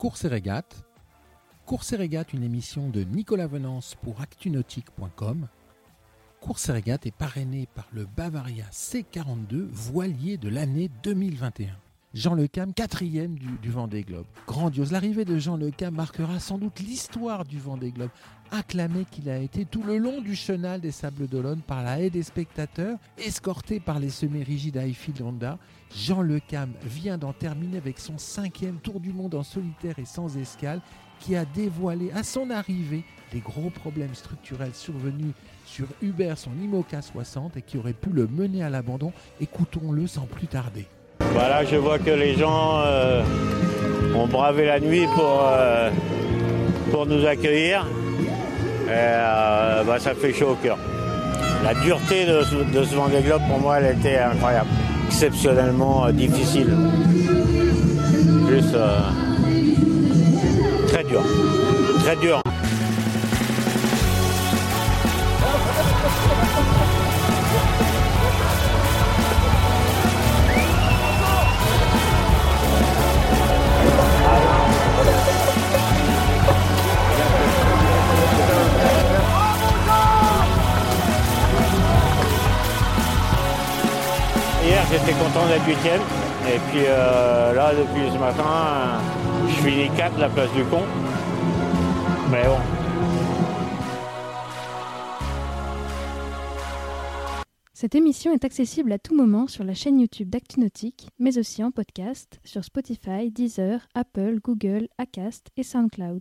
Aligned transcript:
Course 0.00 0.24
et 0.24 0.28
régate. 0.28 0.82
Course 1.66 1.92
et 1.92 1.96
régate, 1.96 2.32
une 2.32 2.42
émission 2.42 2.88
de 2.88 3.02
Nicolas 3.02 3.46
Venance 3.46 3.96
pour 4.00 4.22
actunautique.com. 4.22 5.46
Course 6.40 6.70
et 6.70 6.72
régate 6.72 7.04
est 7.04 7.14
parrainé 7.14 7.68
par 7.74 7.86
le 7.92 8.06
Bavaria 8.06 8.64
C42 8.72 9.68
voilier 9.70 10.38
de 10.38 10.48
l'année 10.48 10.90
2021. 11.02 11.76
Jean 12.12 12.34
Lecam, 12.34 12.74
quatrième 12.74 13.36
du, 13.36 13.46
du 13.62 13.70
Vendée 13.70 14.02
Globe. 14.02 14.26
Grandiose. 14.48 14.90
L'arrivée 14.90 15.24
de 15.24 15.38
Jean 15.38 15.56
Lecam 15.56 15.94
marquera 15.94 16.40
sans 16.40 16.58
doute 16.58 16.80
l'histoire 16.80 17.44
du 17.44 17.60
Vendée 17.60 17.92
Globe. 17.92 18.10
Acclamé 18.50 19.04
qu'il 19.08 19.28
a 19.30 19.38
été 19.38 19.64
tout 19.64 19.84
le 19.84 19.96
long 19.96 20.20
du 20.20 20.34
chenal 20.34 20.80
des 20.80 20.90
Sables 20.90 21.28
d'Olonne 21.28 21.60
par 21.60 21.84
la 21.84 22.00
haie 22.00 22.10
des 22.10 22.24
spectateurs, 22.24 22.98
escorté 23.16 23.78
par 23.78 24.00
les 24.00 24.10
semi-rigides 24.10 24.76
Highfield 24.76 25.22
Honda, 25.22 25.56
Jean 25.94 26.20
Lecam 26.20 26.72
vient 26.82 27.16
d'en 27.16 27.32
terminer 27.32 27.76
avec 27.76 28.00
son 28.00 28.18
cinquième 28.18 28.80
tour 28.80 28.98
du 28.98 29.12
monde 29.12 29.36
en 29.36 29.44
solitaire 29.44 30.00
et 30.00 30.04
sans 30.04 30.36
escale, 30.36 30.80
qui 31.20 31.36
a 31.36 31.44
dévoilé 31.44 32.10
à 32.10 32.24
son 32.24 32.50
arrivée 32.50 33.04
les 33.32 33.38
gros 33.38 33.70
problèmes 33.70 34.16
structurels 34.16 34.74
survenus 34.74 35.34
sur 35.64 35.86
Uber 36.02 36.34
son 36.36 36.58
Imoca 36.60 37.02
60 37.02 37.56
et 37.56 37.62
qui 37.62 37.78
auraient 37.78 37.92
pu 37.92 38.10
le 38.10 38.26
mener 38.26 38.64
à 38.64 38.70
l'abandon. 38.70 39.12
Écoutons-le 39.40 40.08
sans 40.08 40.26
plus 40.26 40.48
tarder. 40.48 40.88
Voilà, 41.32 41.64
je 41.64 41.76
vois 41.76 41.98
que 41.98 42.10
les 42.10 42.34
gens 42.36 42.80
euh, 42.84 43.22
ont 44.16 44.26
bravé 44.26 44.66
la 44.66 44.80
nuit 44.80 45.06
pour, 45.14 45.44
euh, 45.46 45.90
pour 46.90 47.06
nous 47.06 47.24
accueillir. 47.26 47.86
Et, 48.86 48.90
euh, 48.92 49.84
bah, 49.84 49.98
ça 49.98 50.14
fait 50.14 50.32
chaud 50.32 50.50
au 50.50 50.54
cœur. 50.62 50.76
La 51.64 51.74
dureté 51.74 52.24
de, 52.26 52.42
ce- 52.42 52.78
de 52.78 52.84
ce 52.84 52.94
Vendée 52.94 53.20
Globe, 53.20 53.42
pour 53.48 53.60
moi, 53.60 53.78
elle 53.80 53.96
était 53.98 54.18
incroyable. 54.18 54.68
Exceptionnellement 55.06 56.10
difficile. 56.10 56.74
Juste 58.48 58.76
très 60.88 61.04
dur. 61.04 61.22
Très 62.04 62.16
dur. 62.16 62.42
Hier, 84.62 84.84
j'étais 84.90 85.12
content 85.12 85.46
d'être 85.48 85.66
huitième. 85.66 86.00
Et 86.46 86.58
puis 86.70 86.84
euh, 86.86 87.52
là, 87.54 87.72
depuis 87.74 88.10
ce 88.12 88.18
matin, 88.18 89.00
je 89.48 89.54
finis 89.62 89.90
4 89.96 90.18
la 90.18 90.28
place 90.28 90.52
du 90.52 90.64
con. 90.64 90.82
Mais 92.30 92.44
bon, 92.44 92.58
Cette 97.80 97.94
émission 97.94 98.34
est 98.34 98.44
accessible 98.44 98.92
à 98.92 98.98
tout 98.98 99.16
moment 99.16 99.46
sur 99.46 99.64
la 99.64 99.72
chaîne 99.72 100.00
YouTube 100.00 100.28
d'ActuNautique, 100.28 101.08
mais 101.18 101.38
aussi 101.38 101.64
en 101.64 101.70
podcast 101.70 102.38
sur 102.44 102.62
Spotify, 102.62 103.30
Deezer, 103.30 103.88
Apple, 103.94 104.38
Google, 104.44 104.88
Acast 104.98 105.46
et 105.56 105.62
SoundCloud. 105.62 106.20